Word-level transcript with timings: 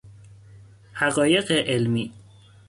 حقایق 0.93 1.51
علمی 1.51 2.11